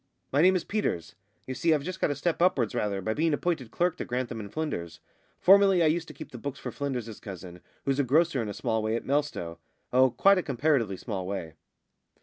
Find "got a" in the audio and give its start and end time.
2.01-2.15